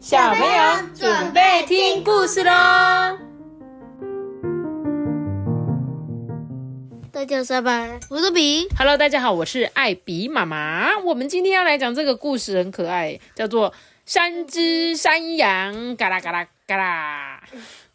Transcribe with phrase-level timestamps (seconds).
[0.00, 3.18] 小朋友准备听故事喽！
[7.10, 8.68] 大家好，吧，我是比。
[8.78, 10.96] Hello，大家好，我是艾比妈妈。
[11.00, 13.72] 我们今天要来讲这个故事，很可爱，叫做
[14.04, 17.42] 《三只山羊嘎啦嘎啦嘎啦》。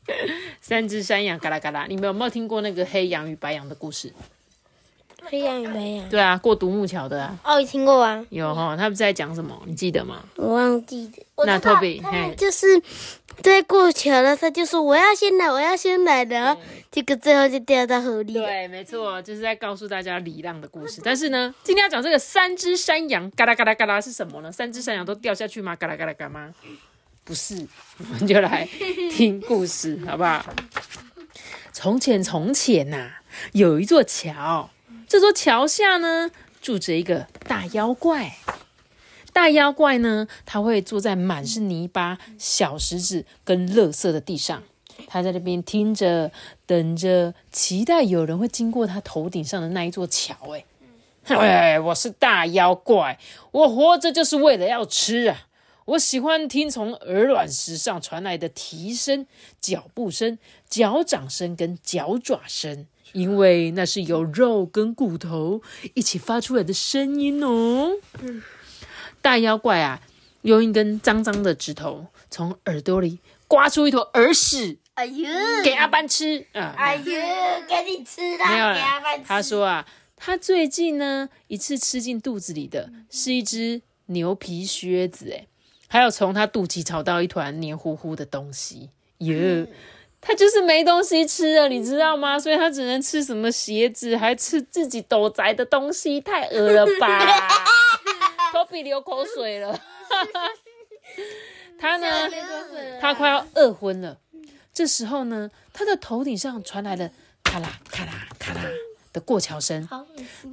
[0.59, 4.11] 三只山羊嘎啦嘎啦，你们有没有听过那个黑羊与白羊的故事？
[5.29, 6.09] 黑羊与白羊。
[6.09, 8.23] 对啊，过独木桥的啊，哦，你听过啊？
[8.29, 8.75] 有哈。
[8.75, 9.59] 他们在讲什么？
[9.65, 10.23] 你记得吗？
[10.35, 11.45] 我忘记了。
[11.45, 12.81] 那 Toby，他嘿就是
[13.41, 18.45] 在过桥了，他就说我要先来，我要先来，然后结果最后就掉到河里了。
[18.45, 21.01] 对，没错，就是在告诉大家礼让的故事。
[21.03, 24.51] 但是呢，今天要讲这个三只山羊嘎啦嘎啦嘎啦是什么呢？
[24.51, 25.75] 三只山羊都掉下去吗？
[25.75, 26.53] 嘎啦嘎啦嘎吗？
[27.25, 27.55] 不是，
[27.97, 28.67] 我们就来
[29.11, 30.45] 听故事，好不好？
[31.71, 33.11] 从前从前呐、
[33.53, 34.69] 有一座桥，
[35.13, 38.35] 这座桥下呢住着一个大妖怪。
[39.31, 44.63] 大妖怪呢，他会坐在满是泥巴、小石子跟垃圾的地上，
[45.05, 46.31] 他在那边听着、
[46.65, 50.35] 等着，期待有人会经过他头顶上的那一座桥。
[50.51, 50.65] 哎，
[51.25, 53.19] 哎，我是大妖怪，
[53.51, 55.45] 我活着就是为了要吃啊！
[55.85, 59.27] 我喜欢听从鹅卵石上传来的蹄声、
[59.61, 65.61] 脚步声、脚掌声跟脚爪声，因为那是由肉跟骨头
[65.93, 67.91] 一起发出来的声音哦。
[69.21, 70.01] 大妖怪啊，
[70.41, 75.27] 用一根脏脏的指头从耳朵里刮出一坨耳屎哎呦，
[75.63, 76.75] 给阿班吃啊！
[76.77, 79.19] 哎呦，给你吃啦，没有给他了们。
[79.19, 85.47] 吃他说啊，他最近呢一次吃进肚子里的是一只牛皮靴子，哎，
[85.87, 89.67] 还有从他肚脐找到一团黏糊糊的东西，哟。
[90.25, 92.39] 他就是没东西吃了，你知道吗？
[92.39, 97.49] 所以他只能吃什么鞋子，还吃自己斗宅的东西，太恶了吧！
[98.53, 99.77] 都比流口水了。
[101.79, 102.29] 他呢，
[103.01, 104.17] 他快要饿昏了。
[104.73, 107.11] 这时候呢，他的头顶上传来了
[107.43, 108.61] 咔啦咔啦咔啦
[109.11, 109.87] 的过桥声。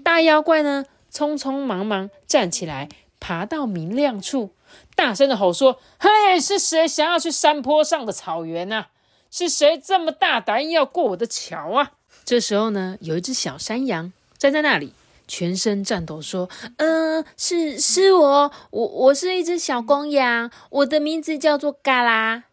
[0.02, 2.88] 大妖怪呢，匆匆忙忙站起来，
[3.20, 4.50] 爬到明亮处，
[4.96, 8.86] 大声的吼说：“嘿，是谁想要去山坡上的草原呢、
[9.30, 11.92] 是谁这么大胆要过我的桥啊？”
[12.24, 14.92] 这时候呢，有一只小山羊站在那里，
[15.26, 16.48] 全身颤抖，说
[16.78, 22.44] ：“嗯、是是我，我我是一只小公羊，我的名字叫做嘎啦。”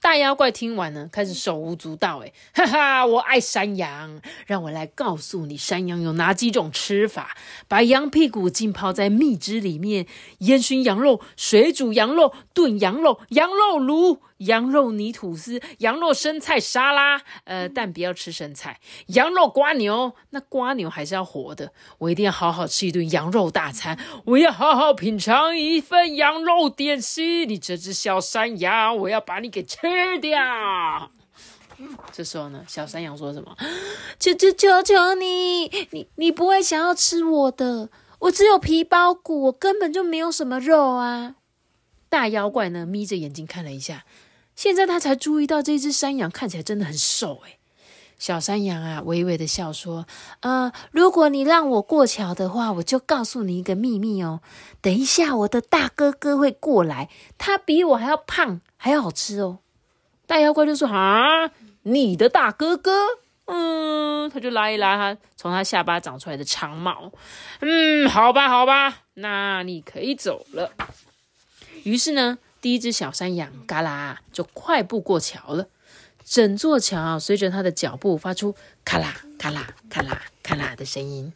[0.00, 7.36] 大妖怪听完呢，开始手舞足蹈，哎， 哈哈，我爱山羊，让我来告诉你，山羊有哪几种吃法：
[7.66, 10.06] 把羊屁股浸泡在蜜汁里面，
[10.38, 18.78] 烟熏羊肉、水煮羊肉、炖羊肉、羊肉炉、羊肉泥吐司、羊肉生菜沙拉，呃，但不要吃生菜。
[19.06, 27.48] 羊肉瓜牛，那瓜牛还是要活的，我一定要好好吃一顿羊肉大餐，我要好好品尝一份羊肉点心。
[27.48, 31.10] 你这只小山羊，我要把你给吃吃掉。
[32.12, 33.56] 这时候呢，小山羊说什么？
[34.18, 37.88] 求求求求你，你你不会想要吃我的？
[38.20, 41.36] 我只有皮包骨，我根本就没有什么肉啊！
[42.08, 44.04] 大妖怪呢，眯着眼睛看了一下，
[44.56, 47.58] 现在他才注意到这只山羊看起来真的很瘦诶。
[48.18, 50.04] 小山羊啊，微微的笑说
[50.42, 54.40] ：“呃，如果你让我过桥的话，我就告诉你一个秘密哦。
[54.80, 59.60] 等一下，我的大哥哥会过来，他比我还要胖，还要好吃哦。”
[60.28, 61.50] 大妖怪就说：“啊，
[61.84, 62.92] 你的大哥哥？”
[63.50, 67.10] 嗯，他就拉一拉他从他下巴长出来的长毛。
[67.60, 70.70] 嗯，好吧，好吧，那你可以走了。
[71.82, 75.68] 于是呢，第一只小山羊嘎啦就快步过桥了。
[76.22, 81.32] 整座桥随着他的脚步发出咔啦咔啦咔啦咔啦的声音。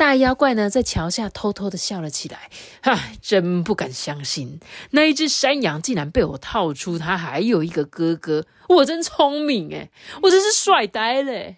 [0.00, 2.48] 大妖怪呢，在桥下偷偷的笑了起来。
[2.82, 4.58] 哈，真不敢相信，
[4.92, 8.46] 那一只山羊竟然被我套出，它还有一个哥哥。
[8.70, 9.90] 我真聪明诶，
[10.22, 11.54] 我真是帅呆了。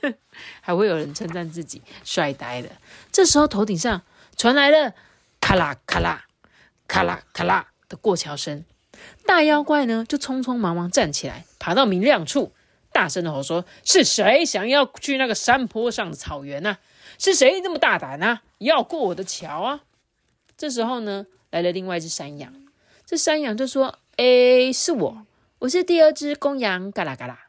[0.60, 2.68] 还会有人称赞自己帅呆了。
[3.10, 4.02] 这时候头顶上
[4.36, 4.92] 传来了
[5.40, 6.26] 咔啦咔啦
[6.86, 8.62] 咔啦咔啦的过桥声。
[9.24, 12.52] 大妖怪呢，就匆匆忙忙站起来，爬到明亮处，
[12.92, 16.76] 大声的吼说：“是谁想要去那个山坡上的草原呢、
[17.18, 19.80] 是谁这么大胆呢、要过我的桥啊？”
[20.56, 22.52] 这时候呢，来了另外一只山羊。
[23.04, 25.26] 这山羊就说：“诶，是我，
[25.60, 27.48] 我是第二只公羊，嘎啦嘎啦。”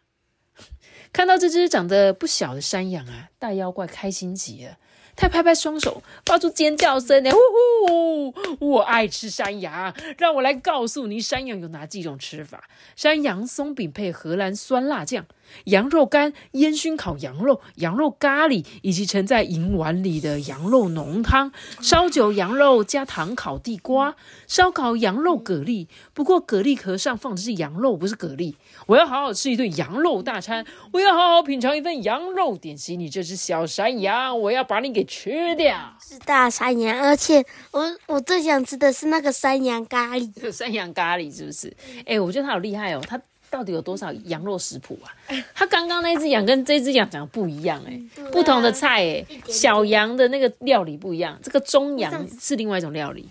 [1.13, 4.77] 看到这只长得不小的山羊啊，大妖怪开心极了。
[5.15, 7.31] 他拍拍双手，发出尖叫声呢！
[7.31, 8.33] 呼呼！
[8.59, 15.25] 我爱吃山羊，让我来告诉你，山羊有哪几种吃法：山羊松饼配荷兰酸辣酱，
[15.65, 21.51] 羊肉干、烟熏烤羊肉、羊肉咖喱，以及盛在银碗里的羊肉浓汤、
[21.81, 24.15] 烧酒羊肉加糖烤地瓜、
[24.47, 25.87] 烧烤羊肉蛤蜊。
[26.13, 28.55] 不过蛤蜊壳上放的是羊肉，不是蛤蜊。
[28.85, 32.99] 我要好好吃一顿羊肉大餐，我要好好品尝一份羊肉点心。
[32.99, 35.77] 你这只小山羊，我要把你给吃掉。
[36.01, 40.27] 是大山羊，而且我我最想吃的是那个山羊咖喱。
[40.51, 41.75] 山羊咖喱是不是？
[42.05, 45.07] 哎、我觉得他好厉害哦，他到底有多少羊肉食谱啊？
[45.53, 48.01] 他刚刚那只羊跟这只羊长得不一样哎、
[48.31, 53.27] 不同的菜哎、小羊的那个料理不一样，这个中羊是另外一种料理。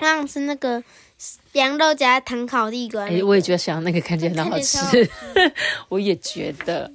[0.00, 0.82] 像是那个
[1.52, 4.78] 羊肉夹糖烤地瓜哎、那个，我也觉得小羊那个看起来很好吃，
[5.88, 6.90] 我也觉得。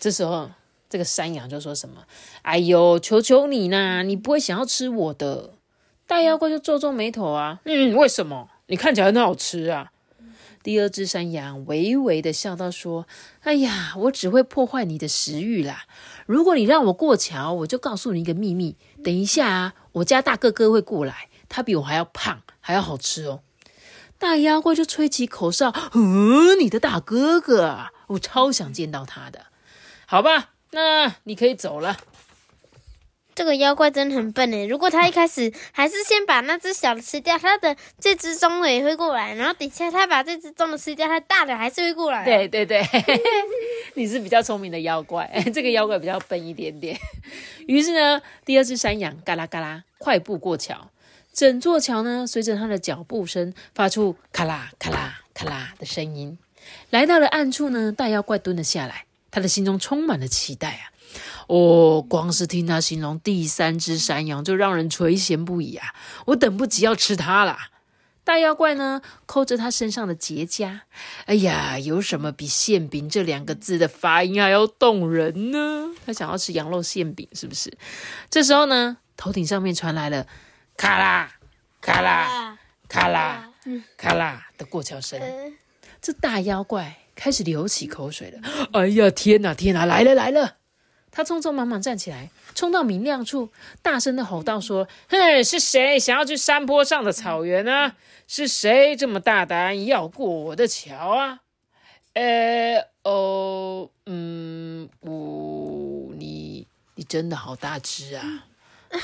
[0.00, 0.50] 这时候，
[0.88, 2.02] 这个山羊就说什么
[2.42, 5.50] ：“哎呦，求求你呐，你不会想要吃我的？”
[6.08, 8.48] 大妖怪就皱皱眉头啊，嗯，为什么？
[8.66, 9.92] 你看起来很好吃啊。
[10.62, 13.06] 第二只山羊微微的笑道说
[13.44, 15.84] ：“哎呀，我只会破坏你的食欲啦。
[16.26, 18.76] 如果你让我过桥，我就告诉你一个秘密。
[19.02, 23.40] 等一下啊，我家大哥哥会过来，他比我还要胖，还要好吃哦。”
[24.18, 29.46] 大妖怪就吹起口哨：“嗯，你的大哥哥啊，我超想见到他的。
[30.04, 31.96] 好吧，那你可以走了。
[33.34, 34.66] 这个妖怪真的很笨诶！
[34.66, 42.82] 如果他一开始还是先把那只小的吃掉，他的这只中的也会过来，然后等下他把这只中的吃掉，他大的还是会过来。，对对对，
[43.94, 46.98] 你是比较聪明的妖怪， 这个妖怪比较笨一点点。
[47.66, 50.90] 于是呢，第二只山羊嘎啦嘎啦快步过桥，
[51.32, 56.36] 整座桥呢随着他的脚步声发出咔啦咔啦咔啦的声音。
[56.90, 60.92] 来到了暗处呢，大妖怪蹲了下来，他的心中充满了期待啊！
[61.48, 65.94] 哦，光是听他形容第三只山羊就让人垂涎不已啊！
[66.26, 67.68] 我等不及要吃它啦！
[68.22, 70.80] 大妖怪呢，抠着他身上的结痂，
[71.24, 75.88] 哎呀，有什么比馅饼这两个字的发音还要动人呢？
[76.06, 77.76] 他想要吃羊肉馅饼，是不是？
[78.28, 80.26] 这时候呢，头顶上面传来了
[80.76, 81.32] 咔啦
[81.80, 82.58] 咔啦啊，
[82.88, 83.50] 咔啦
[83.96, 85.18] 咔啦的过桥声。
[85.18, 85.52] 呃，
[86.00, 88.40] 这大妖怪开始流起口水了。
[88.72, 90.58] 哎呀，天哪，天哪，来了来了！
[91.12, 93.50] 他匆匆忙忙站起来，冲到明亮处，
[93.82, 97.96] 大声的吼道：“说，哼，是谁想要去山坡上的草原啊？
[98.26, 101.40] 是谁这么大胆要过我的桥啊？”
[102.14, 106.66] 呃，哦，嗯，我，你，
[106.96, 108.46] 你真的好大只啊！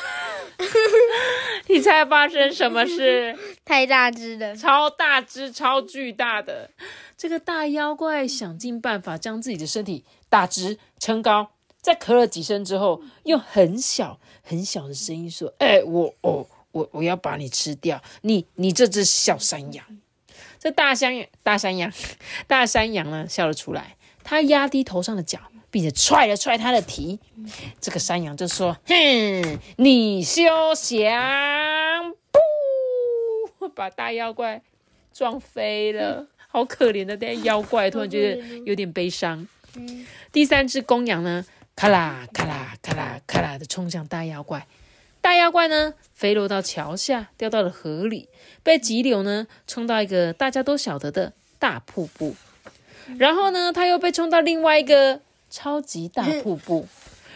[1.69, 3.37] 你猜发生什么事？
[3.65, 4.57] 太大只的。
[4.57, 6.71] 超大只、超巨大的
[7.17, 11.53] 这个大妖怪，想尽办法将自己的身体打直、撑高，
[11.87, 18.03] 在咳了几声之后，用很小、很小的声音说：“哎、我、哦、我、我要把你吃掉！
[18.23, 19.87] 你、你这只小山羊！”
[20.59, 21.93] 这大山羊、大山羊、
[22.49, 25.39] 大山羊呢，笑了出来，他压低头上的角，
[25.71, 27.21] 并且踹了踹他的蹄。
[27.81, 30.43] 这个山羊就说：“哼，你休
[30.75, 31.07] 想！”
[33.61, 34.61] 噗，把大妖怪
[35.13, 39.47] 撞飞了，好可怜的那妖怪，突然觉得有点悲伤。
[40.33, 41.47] 第三只公羊呢，
[41.77, 44.67] 咔啦咔啦咔啦咔啦的冲向大妖怪。
[45.21, 48.31] 大妖怪呢，飞落到桥下，掉到了河里，
[48.63, 52.35] 被急流呢冲到一个大家都晓得的大瀑布。
[53.19, 55.21] 然后呢，他又被冲到另外一个
[55.51, 56.89] 超级大瀑布，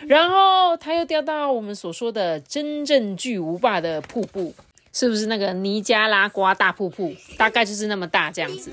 [0.07, 4.55] 然后他又掉到我们所说的真正巨无霸的瀑布，
[4.93, 7.14] 是不是那个尼加拉瓜大瀑布？
[7.37, 8.73] 大概就是那么大这样子。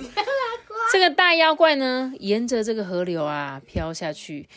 [0.92, 4.48] 这个大妖怪呢，沿着这个河流啊飘下去，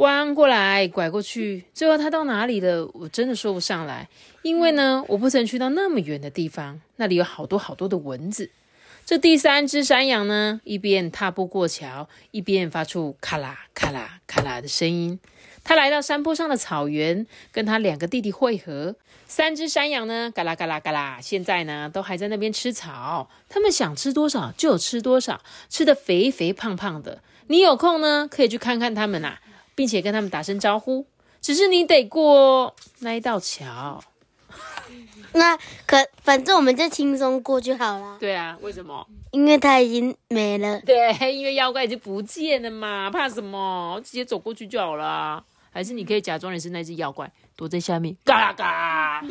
[0.00, 2.90] 弯过来，拐过去，最后它到哪里了？
[2.94, 4.08] 我真的说不上来，
[4.40, 8.50] 因为呢，我不曾去到那么远的地方，那里有好多好多的蚊子。
[9.04, 15.20] 这第三只山羊呢，一边踏步过桥，一边发出咔啦咔啦咔啦的声音。
[15.62, 18.96] 它来到山坡上的草原，跟它两个弟弟会合。
[19.26, 23.28] 三只山羊呢，嘎啦嘎啦嘎啦，现在呢都还在那边吃草。
[23.50, 27.22] 它们想吃多少就吃多少，吃的肥肥胖胖的。
[27.48, 29.40] 你有空呢，可以去看看它们啦、
[29.80, 31.06] 并且跟他们打声招呼。
[31.40, 34.04] 只是你得过那一道桥。
[35.32, 35.56] 那
[35.86, 39.06] 可反正我们就轻松过就好了，对啊，为什么？
[39.30, 40.78] 因为它已经没了。
[40.80, 43.98] 对，因为妖怪已经不见了嘛，怕什么？
[44.04, 45.42] 直接走过去就好了。
[45.70, 49.24] 还是你可以假装你是那只妖怪，躲在下面，嘎啦嘎。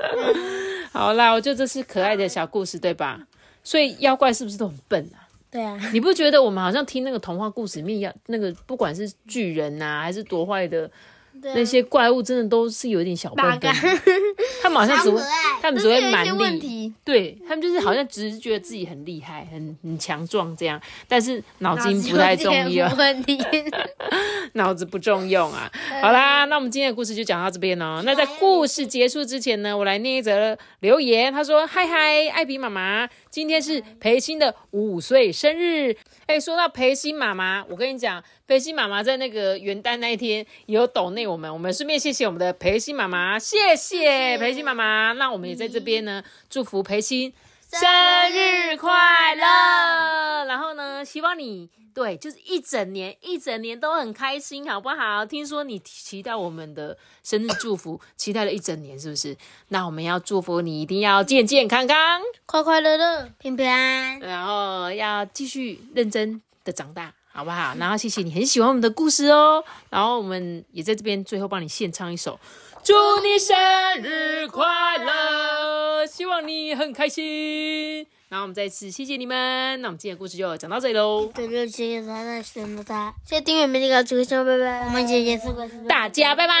[0.90, 3.20] 好啦，我觉得这是可爱的小故事，对吧？
[3.62, 5.25] 所以妖怪是不是都很笨啊？
[5.50, 10.90] 对啊， 你不觉得我们好像听那个童话故事里面要那个，不管是巨人呐、还是多坏的
[11.40, 13.72] 对啊那些怪物真的都是有一点小笨笨
[14.62, 15.20] 他们好像只会
[15.62, 23.38] 他们只会蛮力，题，对他们就是好像只是觉得自己很厉害、很很强壮这样，但是脑筋不太重要有，问题。
[24.54, 25.70] 脑子不重用啊。
[26.00, 28.00] 好啦，那我们今天的故事就讲到这边哦。
[28.04, 31.32] 那在故事结束之前呢，我来念一则留言。
[31.32, 35.94] 他说：“嗨嗨，艾比妈妈，今天是培新的五岁生日。
[36.26, 45.12] 哎，说到培新妈妈，我跟你讲，培新妈妈在那个元旦那一天也有抖内我们，我们顺便谢谢我们的培新妈妈，谢谢培新妈妈。
[45.12, 47.32] 那我们也在这边呢，祝福培新。”
[47.68, 47.82] 生
[48.30, 50.44] 日快乐！
[50.44, 55.26] 然后呢，希望你对，就是一整年一整年都很开心，好不好？
[55.26, 59.36] 听说你期待我们的生日祝福，期待了一整年，是不是？
[59.68, 64.20] 那我们要祝福你，一定要健健康康，快快乐乐，平平安。
[64.20, 67.74] 然后要继续认真的长大，好不好？
[67.78, 69.62] 然后谢谢你很喜欢我们的故事哦。
[69.90, 72.40] 然后我们也在这边最后帮你献唱一首。
[72.82, 73.54] 祝你生
[74.02, 74.64] 日快
[74.96, 78.06] 乐，希望你很开心。
[78.28, 84.86] 然后我们再次谢谢你们，那我们今天的故事就讲到这里喽，对对，谢谢大家，谢谢大家，谢谢订阅没那个主拜拜。
[84.86, 86.54] 我们姐姐是个大家拜拜。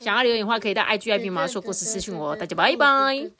[0.00, 3.30] 想要留言的话，可以到 IG IP 马说故事私讯我，大家拜拜。